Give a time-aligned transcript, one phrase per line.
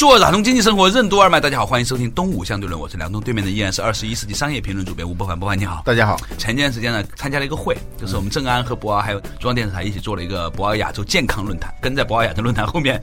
[0.00, 6.18] 做打通经济生活任督二脉，大家好，欢迎收听东吴相对论，我是梁东，对面的依然是二十一世纪商业评论主编吴伯凡，伯凡你好，大家好。
[6.38, 12.98] 前段时间呢，参加了一个会，就是我们正安和博鳌还有中央电视台一起做了一个博鳌亚洲健康论坛，跟在博鳌亚洲论坛后面，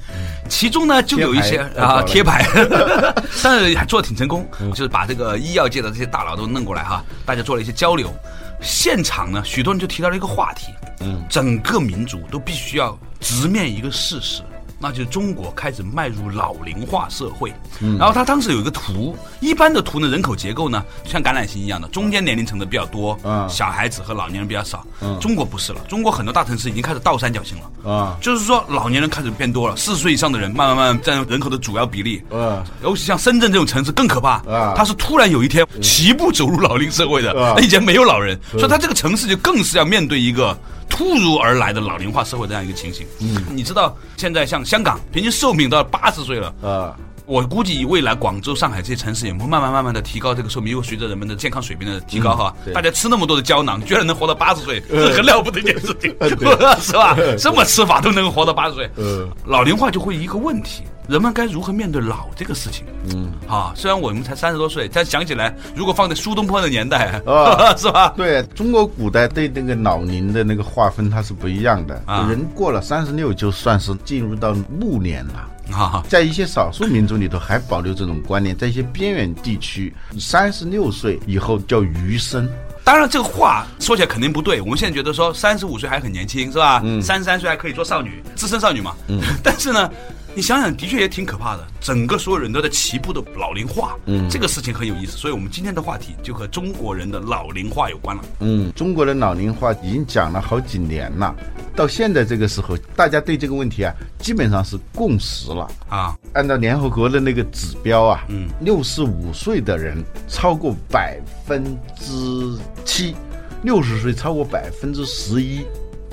[0.49, 2.43] 其中呢就有一些啊贴牌，
[3.43, 8.11] 但是还做的挺成功，就是把这个医药界的这些大佬都弄过来哈，大家做了一些交流。
[8.59, 14.41] 现场呢，许多人就提到了一个话题，嗯，整个民族都必须要直面一个事实。
[14.79, 17.51] 那就是中国开始迈入老龄化社会，
[17.97, 24.85] 然后他当时有一个图，一般的图呢，人口结构呢像橄榄形一样的，中间年龄层的比较多，嗯小孩子和老年人比较少。
[25.01, 40.57] 嗯中国不是了，中国很多大城市已经开始倒三角形了，啊，就是说老年人开始变多了，四十岁以上的人慢慢慢占人口的主要比例，嗯，尤其像深圳这种城市更可怕，啊，它是突然有一天齐步走入老龄社会的，那以前没有老人，所以它这个城市就更是要面对一个。
[40.97, 46.51] 突如而来的老龄化社会这样一个情形，嗯，你知道现在像香港平均寿命到八十岁了。
[46.63, 46.95] 啊，
[47.27, 56.15] 我估计未来广州、上海这些城市也会慢慢慢慢的提高这个寿命，因为随着人们的健康水平的提高哈，大家吃那么多的胶囊，居然能活到八十岁，是很了不得一件事情，
[56.81, 57.15] 是吧？
[57.37, 60.81] 这么吃法都能活到八十岁，嗯，老龄化就会一个问题。
[61.07, 62.85] 人们该如何面对老这个事情？
[63.13, 68.13] 嗯，啊，虽然我们才三十多岁，但想起来，如果放在苏东坡的年代，啊， 是吧？
[68.17, 72.03] 对中国古代对那个老龄的那个划分，它是不一样的。
[72.05, 75.47] 啊，人过了三十六，就算是进入到暮年了。
[75.71, 82.49] 啊，在一些少数民族里头还保留这种观念，在一些边远地区，三十六岁以后叫余生。
[82.83, 84.61] 当然，这个话说起来肯定不对。
[84.61, 86.81] 我们现在觉得说三十五岁还很年轻，是吧？
[86.83, 88.93] 嗯，三十三岁还可以做少女，资深少女嘛。
[89.07, 89.89] 嗯， 但是呢。
[90.37, 91.65] 你想想，的确也挺可怕的。
[91.81, 95.17] 整个所有人都在齐步的老龄化，嗯，这个事情很有意思。
[95.17, 98.23] 所以，我们今天的话题就和中国人的老龄化有关了。
[98.41, 101.35] 嗯，中国的老龄化已经讲了好几年了，
[101.75, 106.15] 到现在这个时候，大家对这个问题啊，基本上是共识了啊。
[106.33, 109.97] 按照联合国的那个指标啊，嗯，六十五岁的人
[110.27, 111.65] 超过百分
[111.99, 112.55] 之
[112.85, 113.15] 七，
[113.63, 115.65] 六十岁超过百分之十一，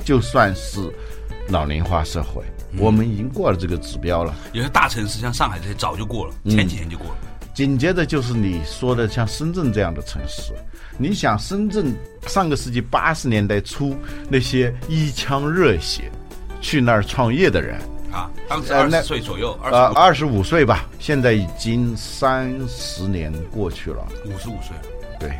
[0.03, 0.79] 就算是
[1.49, 2.41] 老龄化社会。
[2.77, 7.15] 我们已经过了这个指标了，有些大城市像上海这些早就过了，前几年就过了。
[7.53, 10.51] 紧接着就是你说的像深圳这样的城市，
[10.97, 11.95] 你想深圳
[12.27, 13.95] 上个世纪八十年代初
[14.27, 16.11] 那些一腔热血
[16.59, 17.79] 去那儿创业的人
[18.11, 25.31] 啊，当时二十岁左右，呃，二十五岁吧，现在已经三十年过去了，五十五岁了，对，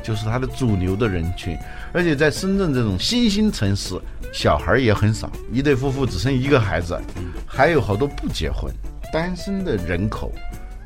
[0.00, 1.58] 就是他的主流的人群，
[1.94, 3.98] 而且在深圳这种新兴城市。
[4.32, 7.00] 小孩也很少，一对夫妇只生一个孩子，
[7.46, 8.68] 还有好多不结婚、
[9.12, 10.32] 单身的人口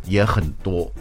[0.05, 0.93] 也很多，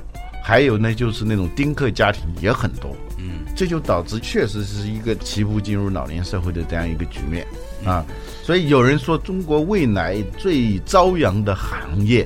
[0.42, 7.46] 还有呢，就是那种丁克家庭也很多，嗯，这就导致确实是一个齐步进入老年社会的这样一个局面
[7.84, 8.06] 啊。
[8.46, 12.26] 所以有人说，中国未来最朝阳的行业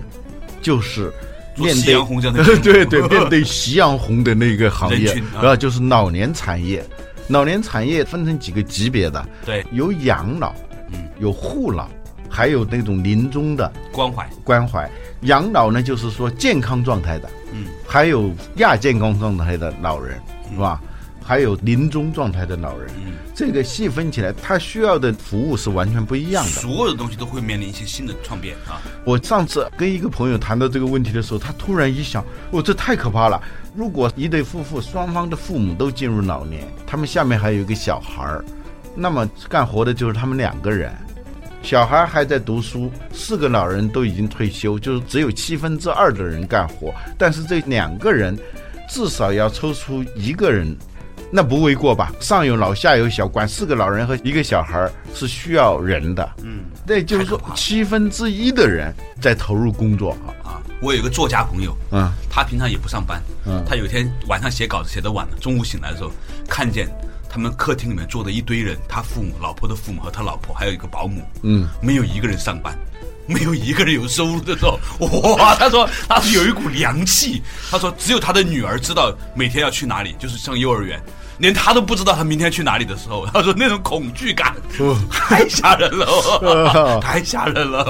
[0.62, 1.12] 就是
[1.58, 1.96] 面对
[2.62, 6.86] 对对面对夕阳红的那个行业 啊，就是老年产业。
[7.32, 10.54] 老年产业分成几个级别的，对，有养老，
[10.92, 11.88] 嗯，有护老，
[12.30, 14.90] 还有那种临终的关怀关怀。
[15.22, 20.20] 养老呢，就是说健康状态的，嗯，还有亚健康状态的老人，
[20.52, 20.82] 是吧？
[21.24, 26.50] 还有临终状态的老人，嗯，这个细分起来，他需要的服务是完全不一样的。
[26.50, 28.82] 所有的东西都会面临一些新的创变啊！
[29.06, 33.40] 我上次跟一个朋友谈到这个问题的时候，他突然一想，哦，这太可怕了。
[33.74, 38.44] 如果一对夫妇双方的父母都进入老年，他们下面还有一个小孩儿，
[38.96, 40.94] 那么干活的就是他们两个人，
[41.64, 48.38] 小孩还在读书，四个老人都已经退休，就是只有七分之二的人干活，但是这两个人
[48.90, 50.76] 至少要抽出一个人，
[51.32, 52.12] 那不为过吧？
[52.20, 60.12] 上有老下有小，管四个老人和一个小孩是需要人的，嗯，那就是说七分之一的人在投入工作。
[60.44, 60.60] 啊。
[60.82, 66.12] 我有一个作家朋友，嗯，他平常也不上班，嗯，他有一天晚上写稿子写得晚了，中午醒来的时候，
[66.50, 66.90] 看见
[67.30, 72.76] 他们客厅里面坐的一堆人，他父母、老婆的父母和他老婆，还有一个保姆，嗯，没有一个人上班，
[73.28, 74.80] 没有一个人有收入的时候，
[75.38, 75.56] 哇！
[75.56, 77.42] 他说他是有一股凉气。
[77.70, 81.02] 他说只有他的女儿知道每天要去哪里，就是上幼儿园，
[81.38, 84.56] 连他都不知道他明天去哪里的时候，他说那种恐惧感
[85.10, 87.86] 太吓人了， 太吓人了。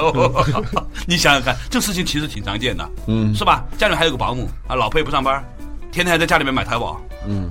[1.06, 3.64] 你想想看，这事情其实挺常见的，嗯，是吧？
[3.78, 5.42] 家里还有个保姆啊，老婆也不上班，
[5.90, 7.48] 天天还在家里面买淘宝，嗯，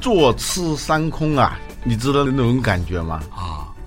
[0.00, 3.20] 坐吃山空啊，你知道那种感觉吗？
[3.34, 3.43] 啊。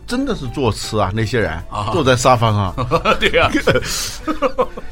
[0.07, 1.11] 真的是坐吃啊！
[1.13, 1.61] 那些人
[1.91, 2.73] 坐在沙发上，
[3.19, 3.51] 对呀，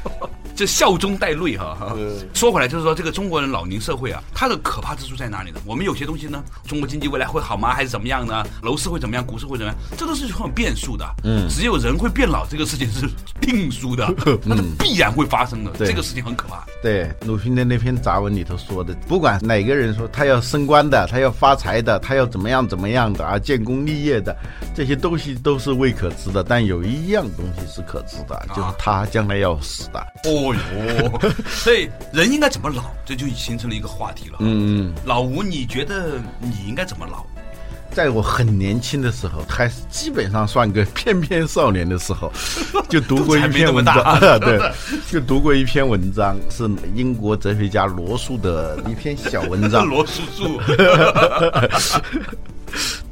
[0.56, 1.94] 这笑中带泪哈。
[2.32, 5.60] 说回来，就是说这个中国人老龄社会啊，它的可怕之处在哪里呢？
[5.66, 7.74] 我们有些东西呢，中国经济未来会好吗？
[7.74, 8.42] 还是怎么样呢？
[8.62, 9.24] 楼市会怎么样？
[9.24, 9.80] 股市会怎么样？
[9.98, 11.04] 这都是很有变数的。
[11.24, 13.06] 嗯，只有人会变老，这个事情是
[13.40, 14.06] 定数的，
[14.44, 15.70] 那是必然会发生的。
[15.78, 16.64] 这个事情很可怕。
[16.82, 24.34] 对，鲁迅的那篇杂文里头说的，不管哪个人说他要升官的，他要发财的，他要怎么样怎么样的啊，建功立业的，
[24.74, 26.42] 这些东西都是未可知的。
[26.42, 30.00] 但有一样东西是可知的，就是他将来要死的。
[30.24, 34.36] 哦哟， 所以人应该怎么老，这就形成了一个话题了。
[34.40, 37.24] 嗯，老吴，你觉得你应该怎么老？
[37.92, 42.30] 在我很年轻的时候，还是基本上算个翩翩少年的时候，
[42.90, 44.60] 就读过一篇文章， 对，
[45.10, 49.86] 就读过一篇文章，是英国哲学家罗素的一篇小文章。
[49.86, 50.60] 罗素素，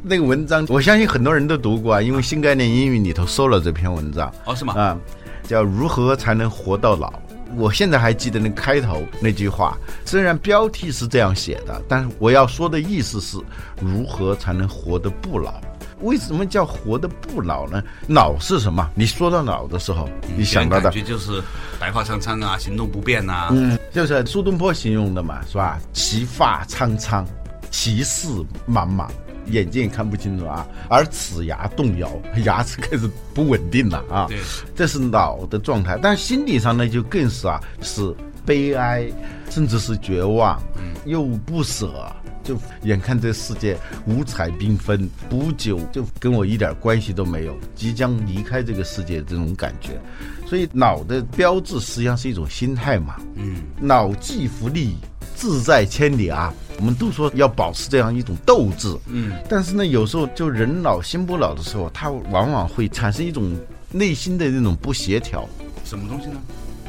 [0.02, 4.30] 那个文章，我相信很多人都读过啊，因为新概念英语里头收了这篇文章。
[4.44, 4.74] 哦，是吗？
[4.74, 4.98] 啊，
[5.46, 7.12] 叫如何才能活到老。
[7.56, 13.38] 我现在还记得那开头那句话，虽然标题是这样写的，但是我要说的意思是，
[13.80, 15.54] 如何才能活得不老？
[16.00, 17.80] 为什么叫活得不老呢？
[18.08, 18.90] 老是什么？
[18.94, 21.40] 你说到老的时候，你想到的感觉就是
[21.78, 23.50] 白发苍苍啊，行动不便呐。
[23.52, 25.78] 嗯，就是苏东坡形容的嘛，是吧？
[25.92, 27.24] 齐发苍苍，
[27.70, 28.26] 其势
[28.68, 29.06] 茫茫。
[29.46, 32.10] 眼睛也看不清楚啊，而齿牙动摇，
[32.44, 34.26] 牙齿开始不稳定了啊。
[34.28, 34.38] 对，
[34.74, 38.14] 这是脑的状态，但心理上呢，就更是啊，是
[38.44, 39.06] 悲哀，
[39.50, 40.60] 甚至是绝望，
[41.04, 42.12] 又不舍，
[42.42, 43.76] 就眼看这世界
[44.06, 50.00] 五彩缤纷，不久就跟我一点关系都没有，即将离开这个世界这种感觉。
[50.46, 53.16] 所以脑的标志实际上是一种心态嘛。
[53.34, 54.92] 嗯，老骥伏枥。
[55.36, 56.52] 志在千里啊！
[56.78, 63.56] 我们都说要保持这样一种斗志，嗯，但是呢，有时候就人老心不老的时候，他往往会产生一种
[63.92, 65.48] 内心的那种不协调。
[65.84, 66.40] 什么东西呢？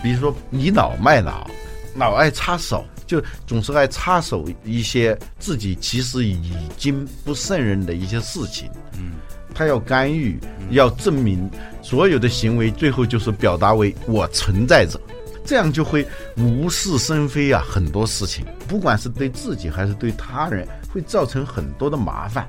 [0.01, 1.47] 比如说倚老卖老，
[1.95, 9.11] 老爱插手，就总是爱插手一些自己其实已经不胜任的一些事情，嗯，
[9.53, 10.39] 他要干预，
[10.71, 11.49] 要证明
[11.83, 14.99] 所有的行为，最后就是表达为我存在着。
[15.45, 16.07] 这样就会
[16.37, 22.47] 无事生非啊，很多事情，不管是对自己还是对他人，会造成很多的麻烦。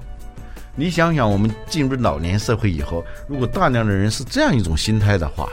[0.74, 5.48] 你想想，我们进入老年社会以后，如果大量的人是这样一种心态的话，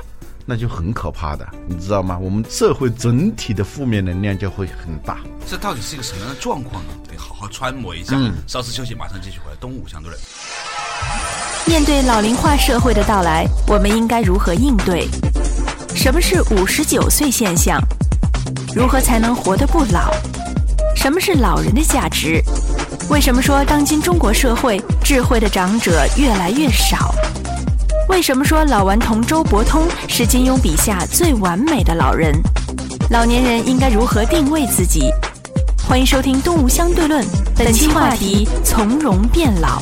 [0.46, 2.18] 那就很可怕的，你知道吗？
[2.18, 5.20] 我们社会整体的负面能量就会很大。
[5.50, 6.90] 这到底是一个什么样的状况呢？
[7.10, 8.18] 得好好揣摩一下。
[8.48, 9.58] 稍事休息，马上继续回来。
[9.62, 10.22] 东吴相对论。
[11.66, 15.08] 面对老龄化社会的到来，我们应该如何应对？
[15.96, 17.80] 什么是五十九岁现象？
[18.76, 20.12] 如何才能活得不老？
[20.96, 22.42] 什么是老人的价值？
[23.10, 27.14] 为什么说当今中国社会智慧的长者越来越少？
[28.10, 32.34] 为什么说老顽童周伯通是金庸笔下最完美的老人？
[33.10, 35.10] 老年人应该如何定位自己？
[35.88, 37.24] 欢迎收听《东吴相对论》，
[37.58, 39.82] 本期话题：从容变老。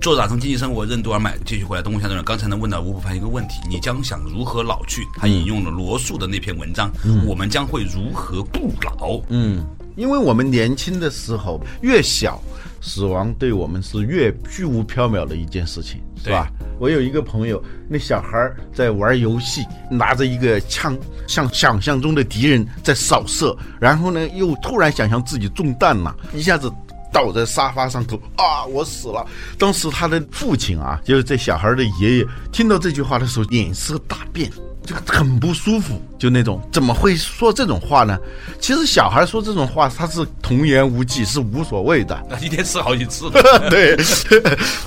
[0.00, 1.82] 做打通经济生活任督二脉，继续回来。
[1.82, 5.02] 东吴相对论，刚才呢问到吴伯凡一个问题：你将想如何老去？
[5.16, 6.90] 他引用了罗素的那篇文章，
[7.26, 9.20] 我们将会如何不老？
[9.28, 9.62] 嗯，
[9.96, 12.40] 因为我们年轻的时候越小，
[12.80, 16.50] 死亡对我们是越虚无缥缈的一件事情，是吧？
[16.78, 26.72] 我有一个朋友，那小孩在玩游戏，拿着一个枪，向想象中的敌人在扫射，然后呢，又突然想象自己中弹了，一下子。
[27.12, 28.64] 倒在沙发上头啊！
[28.66, 29.26] 我死了。
[29.58, 34.50] 当时他的父亲啊，就是这小孩的爷爷，听到这句话的时候，脸色大变，
[34.84, 38.18] 这个很不舒服，就那种怎么会说这种话呢？
[38.60, 43.30] 其实小孩说这种话，他是童言无忌，是无所谓的， 一天吃好几次。
[43.70, 43.96] 对，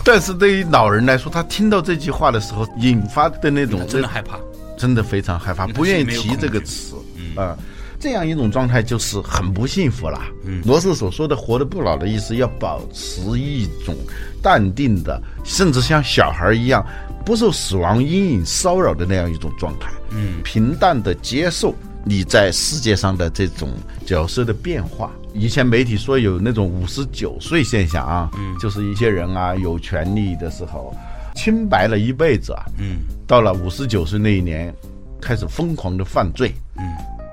[0.04, 4.38] 但是对于老人来说，他听到这句话的时候，引发的那种真的害怕，
[4.78, 6.96] 真的非常害怕，不愿意提这个词
[7.36, 7.56] 啊。
[8.04, 10.20] 这样一种状态就是很不幸福了。
[10.44, 13.96] 嗯，罗素所说的“活得不老”的意思，要保持一种
[14.42, 16.86] 淡定的，甚至像小孩一样
[17.26, 19.90] 不受死亡阴影骚扰的那样一种状态。
[20.12, 23.70] 嗯，平淡的接受你在世界上的这种
[24.06, 25.10] 角色的变化。
[25.34, 30.94] 以前媒体说有那种五十九岁现象啊，嗯，就是一些人啊有权利的时候，
[31.36, 34.76] 清白了一辈子啊，嗯到了五十九岁那一年，
[35.22, 36.84] 开始疯狂的犯罪，嗯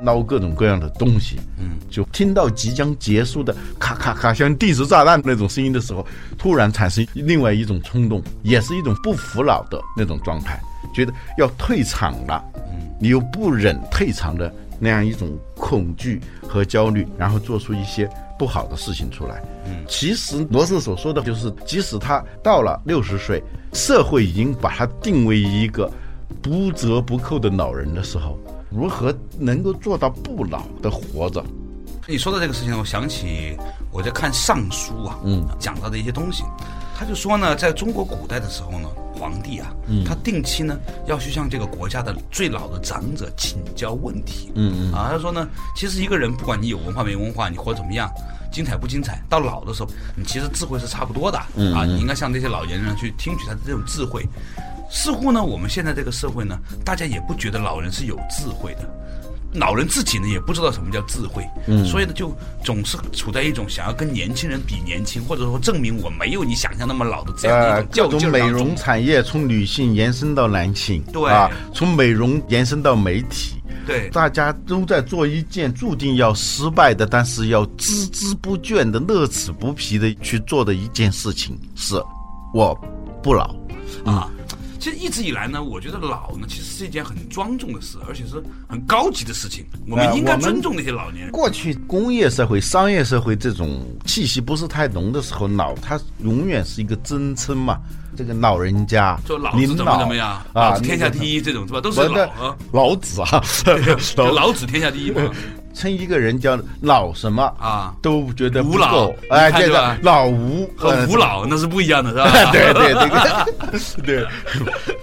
[0.03, 6.07] 捞各种各样的东西，嗯，就听到即将结束的咔咔咔像定时炸弹那种声音的时候，
[6.39, 10.61] 突然产生另外一种冲动，也是一种不服老的那种状态，
[10.95, 12.43] 觉得要退场了，
[12.73, 19.43] 嗯，你又不忍退场的那样一种恐惧和焦虑，然后做出一些不好的事情出来。
[19.67, 23.43] 嗯，其实罗斯所说的就是，即使他到了六十岁，
[23.75, 25.91] 社会已经把他定为一个
[26.41, 28.39] 不折不扣的老人的时候，
[28.71, 31.45] 如何能够做到不老的活着？
[32.09, 33.57] 你说的这个事情，我想起
[33.91, 36.45] 我在看《尚书》啊，嗯，讲到的一些东西。
[36.97, 44.53] 他就说呢，在中国古代的时候呢，皇帝啊，嗯他定期呢要去向这个国家的最老的长者请教问题。
[44.55, 48.11] 嗯嗯啊，他说呢，其实一个人不管你有文化没文化，你活得怎么样，
[48.53, 51.41] 精彩不精彩，到老的时候，你其实智慧是差不多的。
[51.55, 54.27] 嗯啊，你应该向这些老年人去听取他的这种智慧。
[54.91, 58.81] 似乎呢，我们现在这个社会呢，大家也不觉得老人是有智慧的。
[59.53, 62.33] 老人自己呢也不知道什么叫智慧，嗯，所以呢就
[62.63, 82.01] 总是处在一种想要跟年轻人比年轻，或者说证明我没有你想象那么老的这样的一呃，种较劲儿当中容产业从女性延伸到男性，对啊，从美容延伸到媒体，对大家都在做一件注定要失败的，但是要孜孜不倦的、乐此不疲的去做的一件事情，是
[82.55, 82.73] 我
[83.21, 83.53] 不老。
[84.05, 84.31] 啊。
[84.81, 89.67] 其实一直以来呢，我觉得老呢其实是一件很庄重的事，而且是很高级的事情。
[89.87, 91.31] 我们应该尊重那些老年人。
[91.31, 97.79] 过去工业社会、商业社会这种气息不是太浓的时候，老它永远是一个尊称嘛。
[98.17, 101.81] 这个老人家，说老子怎么怎么样，啊天下第一这种是吧？
[101.81, 103.43] 都是老啊，老子啊，
[104.35, 105.23] 老子天下第一嘛。
[105.73, 112.53] 称一个人叫老什么啊都觉得不吴老够哎，这个老吴和呃吴老那是不一样的，是吧？
[112.53, 113.09] 对对对
[114.05, 114.27] 对，对，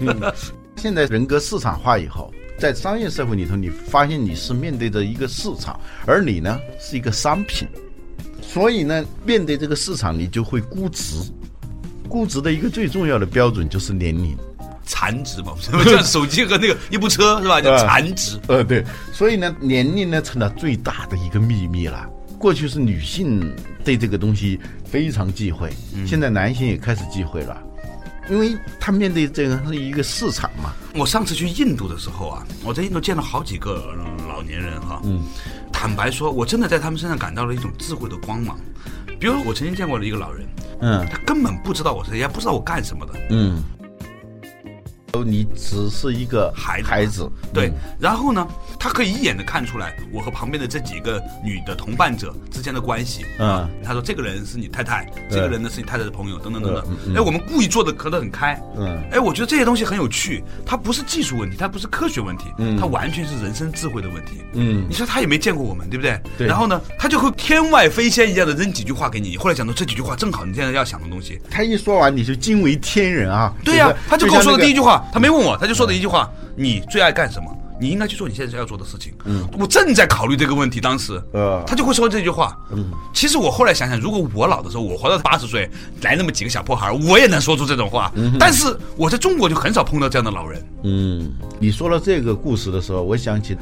[0.00, 0.32] 嗯，
[0.76, 7.66] 现在人格市场化以后，在商业社会里头，你发现你是面对着一个市场，而你呢是一个商品，
[8.42, 11.14] 所以呢，面对这个市场，你就会估值。
[12.08, 14.34] 估值的一个最重要的标准就是年龄。
[14.88, 15.52] 残值嘛，
[15.84, 17.60] 像手机和那个一部车是吧？
[17.60, 18.40] 叫 残值。
[18.48, 22.08] 呃，对，所以呢，年龄呢成了最大的一个秘密了。
[22.38, 23.54] 过去是女性
[23.84, 25.70] 对这个东西非常忌讳，
[26.06, 27.60] 现在男性也开始忌讳了，
[28.30, 30.72] 因为他面对这个是一个市场嘛。
[30.94, 33.94] 我上次去印度的时候啊，我在印度见了好几个
[34.28, 35.00] 老年人哈。
[35.04, 35.22] 嗯。
[35.72, 38.58] 坦白说，我真的在他们身上感到了一种智慧的光芒。
[39.20, 40.46] 比如，我曾经见过了一个老人，
[40.80, 43.12] 嗯他根本不知道我是谁，也不知道我干什么的。
[43.30, 43.77] 嗯，哦，
[45.24, 48.46] 你只是一个孩子孩子，对嗯，然后呢，
[48.78, 53.24] 他可以一眼的看出来我和旁边的这几个女的同伴者之间的关系。
[53.38, 58.60] 嗯他说这个人是你太太，这个人呢是你太太的朋友，等等等等哎，我们故意做的隔得很开。
[58.76, 64.42] 嗯哎，我觉得这些东西很有趣，它不是技术问题，它不是科学问题，嗯它完全是人生智慧的问题。
[64.52, 66.20] 嗯你说他也没见过我们，对不对？
[66.36, 69.38] 对然后呢，他就会天外飞仙一样的扔几句话给你。
[69.38, 71.40] 后来讲到这几句话正好你现在要想的东西。
[71.50, 73.54] 他一说完你就惊为天人啊！
[73.64, 77.54] 对呀、他就跟我说的第一句，像话，他没问我，他就说的一句话：你最爱干什么？
[77.80, 79.12] 你应该去做你现在要做的事情。
[79.24, 82.58] 嗯，我正在考虑这个问题，当时，呃他就会说这句话。
[82.72, 85.70] 嗯，其实我后来想想，如果我老的时候，我活到八十岁，
[86.02, 88.12] 来那么几个小破孩儿，我也能说出这种话。
[88.36, 93.54] 但是我在中国就很少碰到这样的老人嗯，你说了这个故事的时候，我想起《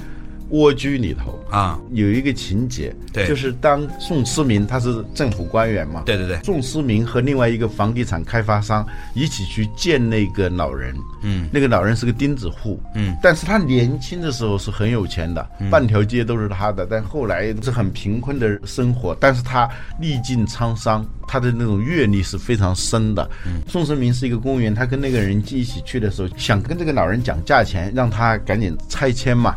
[0.51, 1.39] 蜗居》里头。
[1.51, 1.79] 啊。
[1.93, 3.27] 有一个情节，对。
[3.27, 6.39] 就是当宋思明他是政府官员嘛，对对对。
[6.43, 19.69] 宋思明和另外一个房地产开发商一起去见那个老人，嗯，那个老人是个钉子户，嗯，但是他年轻的时候是很有钱的，半条街都是他的，但后来是很贫困的生活，但是他
[20.01, 23.29] 历尽沧桑，他的那种阅历是非常深的。
[23.69, 29.57] 宋思明是一个公务员，他跟那个人一起去的时候，想跟这个老人讲价钱，让他赶紧拆迁嘛。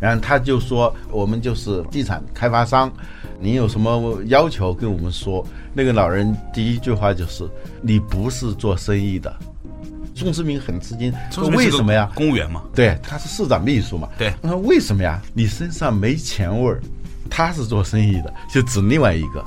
[0.00, 2.92] 然后他就说：“我们就是地产开发商，
[3.40, 7.48] 你有什么要求跟我们说。”那个老人第一句话就是
[7.82, 9.34] ：“你不是做生意的。”
[10.14, 12.62] 宋思明很吃惊，说：“为什么呀？”公务员嘛。
[12.74, 14.08] 对，他是市长秘书嘛。
[14.16, 15.20] 对他说为什么呀？
[15.34, 16.80] 你身上没钱味儿。
[17.28, 19.44] 他是做生意的，就指另外一个。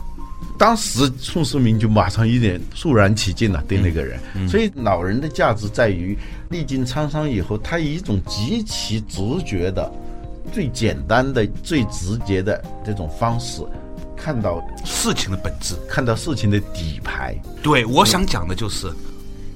[0.59, 4.19] 当时宋思明就马上一脸肃然起敬了，对那个人。
[4.49, 6.15] 所以老人的价值在于
[6.49, 9.89] 历经沧桑以后，他以一种极其直觉的、
[10.51, 13.61] 最简单的、最直接的这种方式，
[14.15, 15.75] 看到事情的本质。
[15.87, 17.35] 看到事情的底牌。
[17.61, 18.87] 对，我想讲的就是，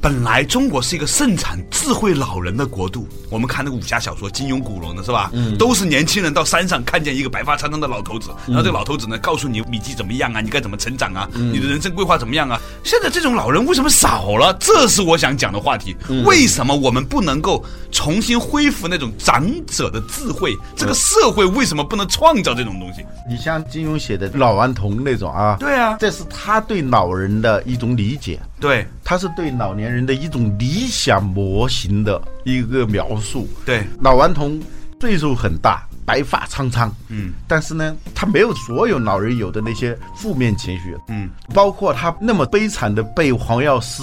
[0.04, 5.32] 本来中国是一个盛产智慧老人的国度，我们看那个武侠小说金庸、古龙的是吧？
[5.32, 12.60] 嗯，都是年轻人到山上看见一个白发苍苍的老头子，然后这个老头子呢告诉你秘籍怎么样啊，你该怎么成长啊，你的人生规划怎么样啊？
[12.84, 14.54] 现在这种老人为什么少了？
[14.60, 15.96] 这是我想讲的话题。
[16.26, 20.54] 为什么我们不能够重新恢复那种长者的智慧？
[20.76, 23.06] 这个社会为什么不能创造这种东西？
[23.30, 28.88] 你像金庸写的《老顽童》那种啊，对啊，这是他对老人的一种理解，对。
[29.04, 33.48] 他是对老年人的一种理想模型的一个描述。
[33.66, 34.60] 对，老顽童
[35.00, 37.34] 岁数很大，白发苍苍，嗯。
[37.48, 44.02] 但是呢，他没有所有老人有的那些负面情绪，嗯，包括他那么悲惨的被黄药师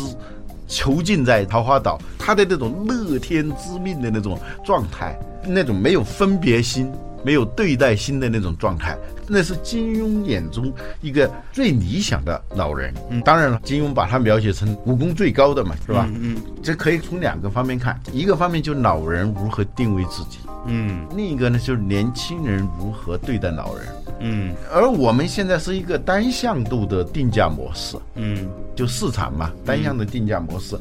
[0.69, 6.93] 囚禁在桃花岛，他的那种乐天知命的那种状态，那种没有分别心、
[7.25, 8.97] 没有对待心的那种状态，
[9.31, 12.93] 那是金庸眼中一个最理想的老人。
[13.11, 16.09] 嗯，当然了，金庸把他描写成武功最高的嘛，是吧？
[16.13, 23.87] 嗯这可以从两个方面看，一个方面就是老人如何定位自己，嗯另一个呢就是年轻人如何对待老人。
[24.19, 30.77] 嗯而我们现在是一个单向度的定价模式，嗯就市场嘛，单向的定价模式。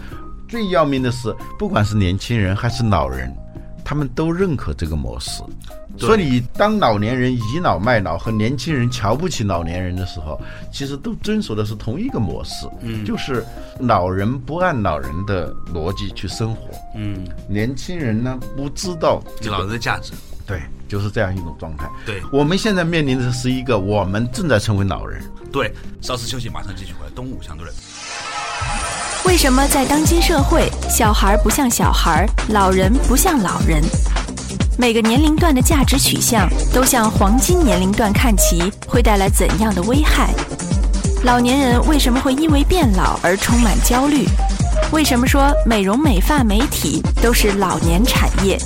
[0.47, 3.31] 最要命的是，不管是年轻人还是老人，
[3.89, 5.41] 他们都认可这个模式。
[5.97, 10.39] 所以，当老年人倚老卖老和年轻人瞧不起老年人的时候，
[10.71, 13.43] 其实都遵守的是同一个模式，嗯，就是
[13.79, 20.13] 老人不按老人的逻辑去生活，嗯，年轻人呢不知道这老人的价值，
[20.45, 21.89] 对，就是这样一种状态。
[22.05, 25.19] 对我们现在面临的是一个，我们正在成为老人。
[25.51, 25.73] 对。
[25.99, 27.11] 稍事休息，马上继续回来。
[27.13, 27.75] 东吴相对论。
[29.29, 33.79] 为什么在当今社会，小孩不像小孩，老人不像老人？
[34.75, 40.33] 每个年龄段的价值取向都向黄金年龄段看齐，会带来怎样的危害？
[41.23, 44.25] 老年人为什么会因为变老而充满焦虑？
[44.91, 48.57] 为什么说美容美发美体都是老年产业？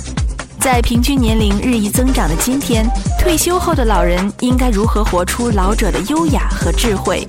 [0.58, 2.88] 在平均年龄日益增长的今天，
[3.20, 7.22] 退休后的老人应该如何活出老者的优雅和智慧？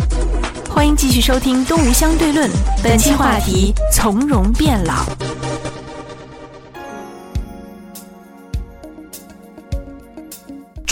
[0.76, 2.50] 欢迎继续收听《东吴相对论》，
[2.84, 5.06] 本期话题：从容变老。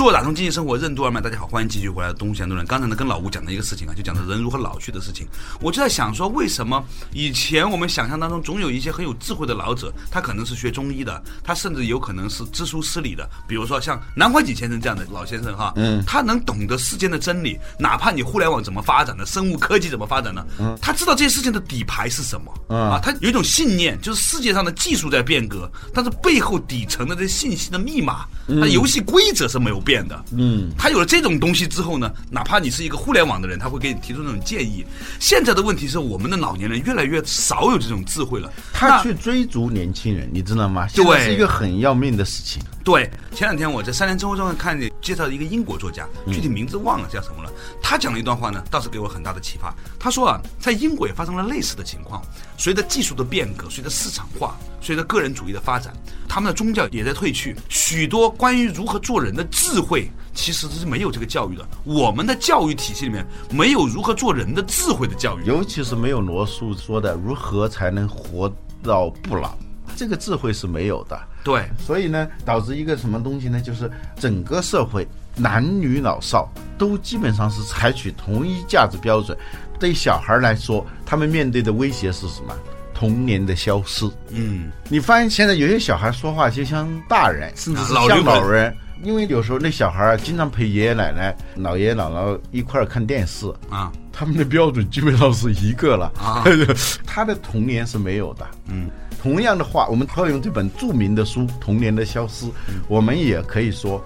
[0.04, 2.68] 做打通经济生活任督二脉，大家好，欢迎继续回来的东吴相对论。
[2.68, 5.26] 刚才呢，跟老吴讲的一个事情啊，就讲的人如何老去的事情。
[5.62, 6.84] 我就在想说，为什么
[7.14, 22.78] 以前我们想象当中总有一些很有智慧的老者，他可能是学中医的，他甚至有可能是知书识礼的，比如说像南怀瑾先生这样的老先生哈，嗯，他能懂得世间的真理，哪怕你互联网怎么发展的，生物科技怎么发展的，嗯，他知道这些事情的底牌是什么，嗯。
[22.92, 30.25] 啊，他有一种信念，就是世界上的技术在变革，但是背后底层的这信息的密码，那游戏规则是没有变的。
[30.32, 34.86] 嗯，他有了这种东西之后呢，哪怕你是一个互联网的人，他会给你提出那种建议。
[35.19, 38.49] 现在的问题是，我们的老年人越来越少有这种智慧了。
[38.71, 40.88] 他去追逐年轻人，你知道吗？
[40.88, 42.63] 现在对是一个很要命的事情。
[42.84, 47.50] 对，前两天我在三联生活中看见介绍一个英国作家，具体名字忘了叫什么了。
[47.82, 49.74] 他讲了一段话呢，倒是给我很大的启发。
[49.98, 52.22] 他说啊，在英国也发生了类似的情况，
[52.58, 55.93] 随着技术的变革，随着市场化，随着个人主义的发展，
[56.28, 60.12] 他们的宗教也在退去，许多关于如何做人的智慧。
[60.36, 65.46] 其实是没有这个教育的，我们的教育体系里面没有如何做人的智慧的教育。
[65.46, 69.56] 尤其是没有罗素说的如何才能活到不老，
[69.95, 71.19] 这个智慧是没有的。
[71.43, 73.62] 对，所以呢，导致一个什么东西呢？
[73.62, 79.38] 就是整个社会男女老少都基本上是采取同一价值标准。
[79.79, 82.56] 对小孩来说，他们面对的威胁是什么？
[82.93, 84.10] 童年的消失。
[84.29, 88.73] 嗯，你发现现在有些小孩说话就像大人，甚至是像老人。
[89.01, 96.06] 因为有时候那小孩啊，经常陪爷爷奶奶、姥爷姥姥一块儿看电视，啊，他们的标准基本上是一个了。
[96.17, 96.45] 啊
[97.06, 98.47] 他的童年是没有的。
[98.69, 98.89] 嗯，
[99.24, 102.46] 同样的话，我们套用这本著名的书《童年的消失》，
[102.90, 104.04] 我们也可以说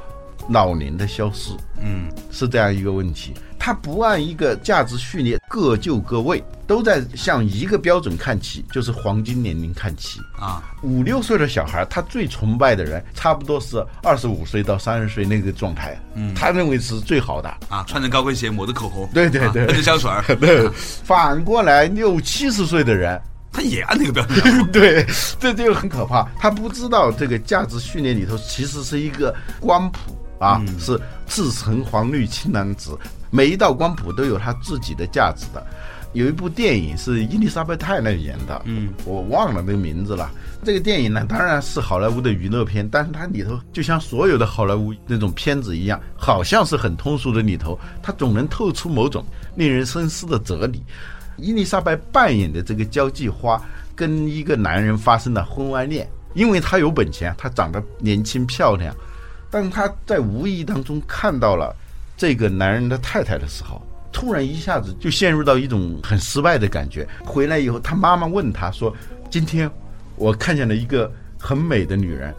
[0.48, 1.50] 老年的消失
[1.82, 3.34] 嗯，是这样一个问题。
[3.58, 10.20] 他不按一个价值序列各就各位，都在向一个标准看齐，就是黄金年龄看齐。
[10.40, 16.00] 啊，五六岁的小孩，他最崇拜的人，差不多是二十五岁到三十岁那个状态。
[16.14, 17.50] 嗯，他认为是最好的。
[17.70, 20.70] 啊，穿着高跟鞋，抹着口红，对对对啊喷着香水儿， 对，
[21.04, 23.20] 反过来六七十岁的人，
[23.52, 24.72] 他也按那个标准。
[24.72, 25.06] 对，
[25.40, 26.28] 这个很可怕。
[26.40, 32.98] 他不知道这个价值序列里头其实是一个光谱啊，是赤橙黄绿青蓝紫，
[33.32, 35.66] 每一道光谱都有它自己的价值的。
[36.14, 40.32] 有一部电影是伊丽莎白泰勒演的，嗯，我忘了那个名字了。
[40.64, 49.24] 这个电影呢，当然是好莱坞的娱乐片，但是它里头就像所有的好莱坞那种片子一样，好像是很通俗的里头，它总能透出某种
[49.56, 50.82] 令人深思的哲理。
[51.38, 53.62] 伊丽莎白扮演的这个交际花
[53.96, 58.96] 跟一个男人发生了婚外恋，因为她有本钱，她长得年轻漂亮，
[59.50, 61.76] 但她在无意当中看到了
[62.16, 67.08] 这个男人的太太的时候，突然一下子就陷入到一种很失败的感觉。
[67.24, 68.96] 回来以后，她妈妈问她说
[69.30, 69.70] ：“今天
[70.16, 72.34] 我看见了一个很美的女人。”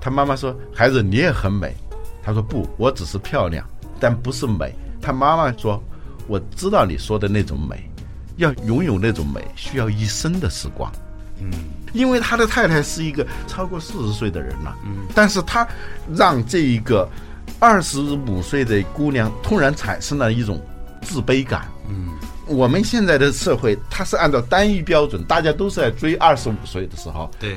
[0.00, 1.74] 她妈妈说：“孩子，你也很美。”
[2.22, 5.82] 她说：“不，我只是漂亮，但不是美。”她妈妈说
[6.28, 7.90] ：“我知道你说的那种美，
[8.36, 10.90] 要拥有那种美，需要一生的时光。”
[11.38, 11.50] 嗯，
[11.92, 14.74] 因为他的太太是一个超过四十岁的人了。
[14.84, 15.66] 嗯，但是他
[16.14, 17.06] 让这一个
[17.60, 20.58] 二十五岁的姑娘突然产生了一种
[21.02, 21.68] 自卑感。
[21.88, 22.14] 嗯，
[22.46, 27.30] 我们现在的社会，它是按照单一标准，大家都是在追二十五岁的时候。
[27.38, 27.56] 对。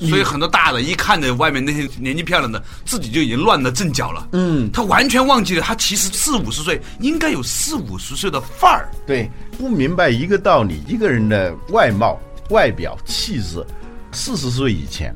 [0.00, 4.28] 所以很多大的一看着外面那些年纪漂亮的，自己就已经乱了阵脚了。
[4.32, 8.88] 嗯，他完全忘记了，他其实四五十岁应该有四五十岁的范儿。
[9.06, 12.18] 对，不明白一个道理，一个人的外貌、
[12.50, 13.64] 外表、气质，
[14.10, 15.14] 四十岁以前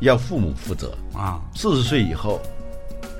[0.00, 2.42] 要父母负责啊，四十岁以后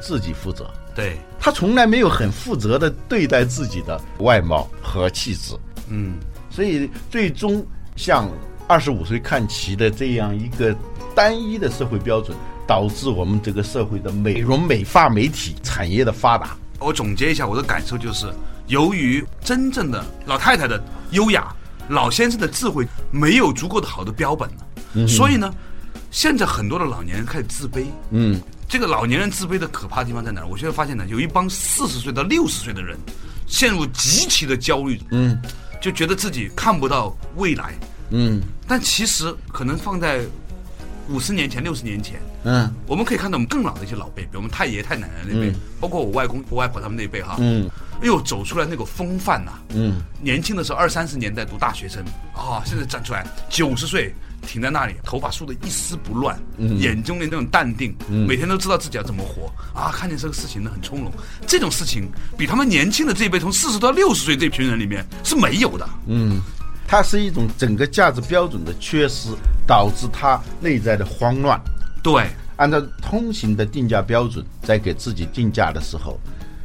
[0.03, 0.69] 自己负责。
[0.95, 5.55] 对，他从来没有很负责的对待自己的外貌和气质。
[5.89, 6.19] 嗯，
[6.51, 7.65] 所以最终
[7.97, 8.29] 像。
[8.67, 10.75] 二十五岁看齐的这样一个
[11.15, 16.57] 单一的社会标准，导致我们这个社会的美容美发媒体产业的发达。
[16.81, 18.27] 我总结一下我的感受就是，
[18.67, 21.55] 由于真正的老太太的优雅，
[21.89, 25.53] 老先生的智慧没有足够的好的标本了，所以呢，
[26.11, 27.85] 现在很多的老年人开始自卑。
[28.11, 30.47] 嗯，这个老年人自卑的可怕的地方在哪儿？
[30.47, 32.99] 我现在发现呢，有一帮四十岁到六十岁的人
[33.47, 35.01] 陷入极其的焦虑。
[35.11, 35.41] 嗯，
[35.81, 37.75] 就觉得自己看不到未来。
[38.17, 40.21] 嗯，但其实可能放在
[41.09, 47.69] 五十年前、六十年前，嗯，我们可以看到我们更老的一些老辈，比如我们太爷太奶奶那辈，包括我外公、我外婆他们那辈哈，嗯，
[48.01, 54.15] 哎呦，走出来那个风范呐，嗯，年轻的时候二三十年代读大学生啊，现在站出来九十岁
[54.47, 61.13] 停在那里，头发梳的一丝不乱，嗯，眼中的那种淡定，嗯，每天都知道自己要怎么活啊，看见这个事情呢很从容，
[61.47, 66.41] 这种事情比他们年轻的这一辈从四十到六十岁这群人里面是没有的，嗯。
[66.87, 69.31] 它是一种整个价值标准的缺失，
[69.67, 71.61] 导致他内在的慌乱。
[72.03, 76.21] 对，按照通行的定价标准，在给自己定价的时候，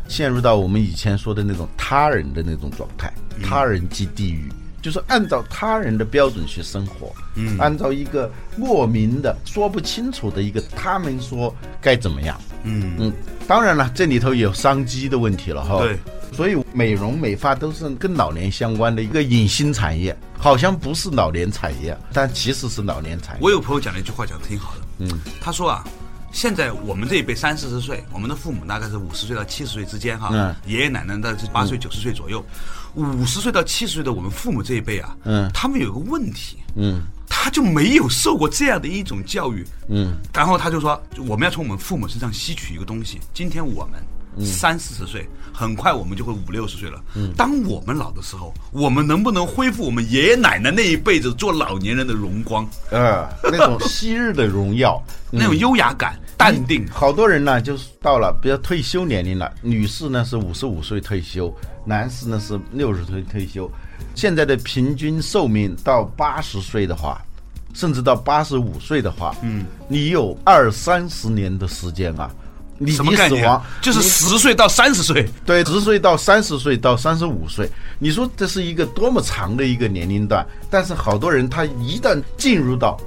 [0.07, 4.51] 陷入到我们以前说的那种他人的那种状态，他人即地狱，
[4.81, 13.13] 就是按照他人的标准去生活，嗯，按照一个莫名的说不清楚的一个他们说该怎么样，嗯嗯，
[13.47, 15.79] 当然了，这里头有商机的问题了哈。
[15.79, 15.97] 对。
[16.31, 23.39] 所以美容美发都是跟老年相关的一个隐形产业，好像不是老年产业，但其实是老年产业。
[23.41, 24.81] 我有朋友讲了一句话，讲的挺好的。
[24.99, 25.83] 嗯，他说啊，
[26.31, 32.43] 现在我们这一辈三四十岁，我们的父母大概是五十岁到七十岁之间哈，嗯，爷爷奶奶大概是八岁九十岁左右，
[32.95, 44.01] 五十岁到七十岁的我们父母这一辈啊，嗯，他们有个问题，嗯，他就没有受过这样的一种教育，嗯，然后他就说，我们要从我们父母身上吸取一个东西，今天我们。
[44.43, 47.01] 三四十岁，很快我们就会五六十岁了。
[47.35, 52.67] 当我们老的时候，我们能不能恢复我们爷爷奶奶那一辈子做老年人的荣光？
[52.91, 56.87] 呃，那种昔日的荣耀， 那种优雅感、淡定。
[56.89, 61.53] 好多人呢，就是到了比如退休年龄了，女士呢是五十五岁退休，
[61.85, 63.69] 男士呢是六十岁退休。
[64.15, 67.21] 现在的平均寿命到八十岁的话，
[67.73, 72.31] 甚至到八十五岁的话，嗯，你有二三十年的时间啊。
[72.79, 73.61] 你什么概念？
[73.81, 77.69] 就是十岁到三十岁，对，十岁到三十岁到三十五岁。
[77.99, 80.43] 你说这是一个多么长的一个年龄段？
[80.69, 82.97] 但是好多人他一旦进入到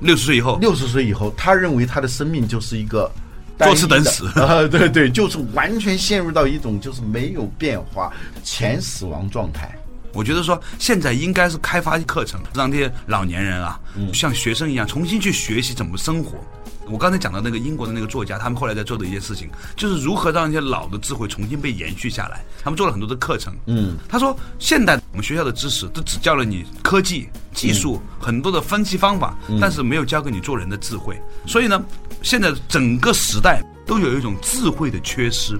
[0.00, 3.10] 六十岁以后，六十岁以后，他认为他的生命就是一个
[3.58, 4.62] 坐吃等死啊！
[4.68, 8.12] 对对，就是完全陷入到一种就是没有变化、
[8.44, 9.76] 前死亡状态。
[10.12, 13.78] 我觉得说现在应该是开发课程，让这些老年人啊，
[14.14, 16.38] 像学生一样重新去学习怎么生活。
[16.88, 22.44] 我刚才讲到那个英国的那个作家，他们后来在做的一件事情，就是如何让一些老的智慧重新被延续下来。
[22.62, 23.52] 他们做了很多的课程。
[23.66, 31.20] 嗯，他说，现代我们学校的知识都只教了你科技技术很多的分析方法，但是没有教给你做人的智慧。
[31.46, 31.84] 所以呢，
[32.22, 35.58] 现在整个时代都有一种智慧的缺失。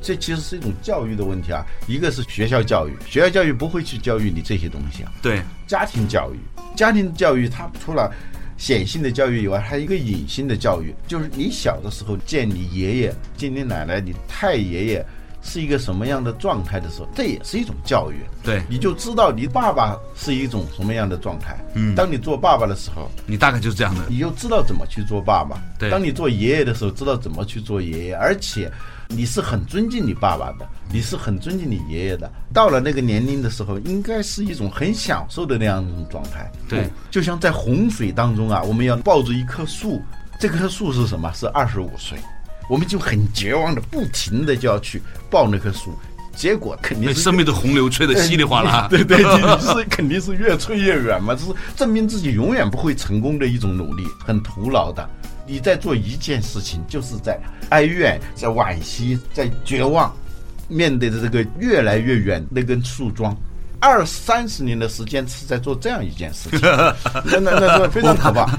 [0.00, 1.64] 这其实是一种教育的问题啊。
[1.86, 5.12] 一个是学校教育，学校教育不会去教育你这些东西啊。
[5.20, 6.38] 对，家庭教育，
[6.76, 8.10] 家庭教育它除了。
[8.56, 15.06] 显性的教育以外，还有一个隐性的教育，就是你小的时候见你爷爷、见你奶奶、你太爷爷
[15.42, 18.16] 是一个什么样的状态的时候，这也是一种教育。
[18.42, 21.58] 对你就知道你爸爸是一种什么样的状态。
[21.74, 24.02] 嗯，当你做爸爸的时候，你大概就是这样的。
[24.08, 25.60] 你就知道怎么去做爸爸。
[25.78, 28.70] 对当你做爷爷的时候，知道怎么去做爷爷，而且
[29.14, 32.30] 你是很尊敬你爸爸的，你是很尊敬你爷爷的。
[32.52, 36.50] 到了那个年龄的时候，应该是一种很享受的那样一种状态。
[36.68, 40.02] 对嗯就像在洪水当中啊，我们要抱着一棵树，
[40.40, 41.32] 这棵树是什么？
[41.32, 42.18] 是二十五岁，
[42.68, 45.00] 我们就很绝望的，不停的就要去
[45.30, 45.96] 抱那棵树，
[46.34, 48.88] 结果肯定是生命的洪流吹得稀里哗啦。
[48.90, 55.08] 对 对，你是肯定是越吹越远嘛，这是证明自己永远不会成功的一种努力，很徒劳的。
[55.46, 57.38] 你在做一件事情，就是在
[57.70, 60.14] 哀怨、在惋惜、在绝望，
[60.68, 63.36] 面对着这个越来越远那根树桩。
[63.80, 66.60] 二三十年的时间是在做这样一件事情，
[67.26, 68.58] 那那那是非常可怕。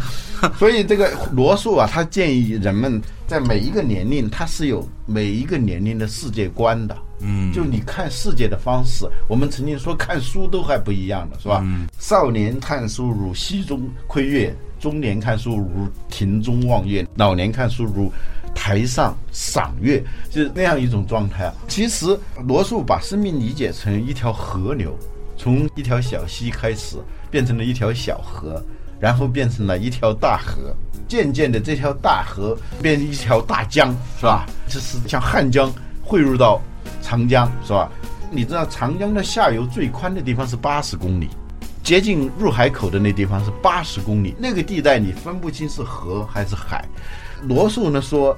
[0.60, 6.96] 所以这个罗素啊，他建议人们在每一个年龄，他是有每一个年龄的世界观的。
[7.22, 11.66] 嗯，就你看世界的方式，我们曾经说看书都还不一样的是吧？
[11.98, 18.14] 少年看书如溪中窥月，中年看书如庭中望月，老年看书如
[18.54, 21.54] 台上赏月，就是那样一种状态啊。
[21.68, 22.16] 其实
[22.48, 24.96] 罗素把生命理解成一条河流，
[25.36, 26.98] 从一条小溪开始，
[27.32, 28.64] 变成了一条小河，
[29.00, 30.72] 然后变成了一条大河，
[31.08, 34.46] 渐渐的这条大河变成一条大江，是吧？
[34.68, 36.62] 就是像汉江汇入到
[37.02, 37.90] 长江，是吧？
[38.30, 41.28] 你知道长江的下游最宽的地方是八十公里，
[41.86, 46.84] 接近入海口的那地方是八十公里，那个地带你分不清是河还是海。
[47.44, 48.36] 罗素呢说，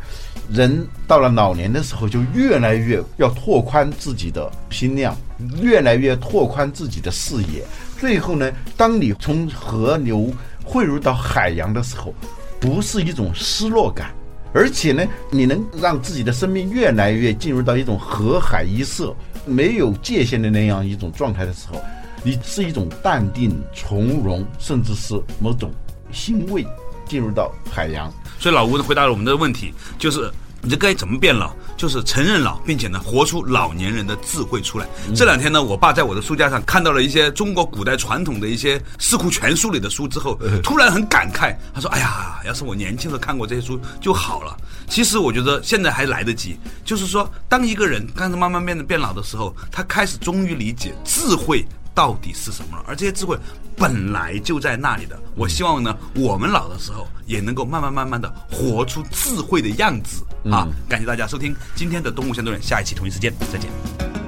[0.52, 5.16] 人到了老年的时候，就越来越要拓宽自己的心量，
[5.62, 7.64] 越来越拓宽自己的视野。
[7.98, 10.30] 最后呢，当你从河流
[10.66, 12.14] 汇入到海洋的时候，
[12.60, 14.14] 不是一种失落感，
[14.54, 21.82] 而且呢，你能让自己的生命越来越进入到一种河海一色、没有界限的那样一种状态的时候，
[22.28, 25.72] 你是一种淡定、从容，甚至是某种
[26.12, 26.68] 欣慰，
[27.08, 28.12] 进入到海洋。
[28.38, 30.30] 所以老吴回答了我们的问题，就是
[30.62, 31.54] 你这该怎么变老？
[31.78, 34.86] 就是承认老，并且呢，活出老年人的智慧出来。
[35.16, 44.54] 这两天呢，我爸在我的书架上看到了一些中国古代传统的一些《四库全书》里的书之后，突然很感慨，他说：“哎呀，要是我年轻的时候看过这些书就好了。”
[44.90, 51.66] 其实我觉得现在还来得及，就是说，当一个人开始慢慢变得变老的时候，他开始终于理解智慧。
[51.98, 52.86] 到底是什么了？
[52.88, 53.36] 而这些智慧
[53.76, 55.20] 本来就在那里的。
[55.36, 60.68] 我希望呢，我们老的时候也能够慢慢慢慢的活出智慧的样子啊！
[60.88, 64.27] 感谢大家收听今天的《动物相对论》，下一期同一时间再见。